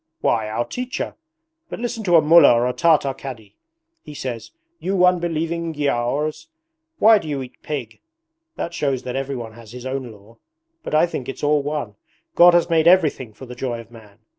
[0.21, 1.15] 'Why, our teacher!
[1.69, 3.55] But listen to a Mullah or a Tartar Cadi.
[4.01, 6.47] He says, "You unbelieving Giaours,
[6.97, 8.01] why do you eat pig?"
[8.55, 10.37] That shows that everyone has his own law.
[10.81, 11.97] But I think it's all one.
[12.33, 14.17] God has made everything for the joy of man.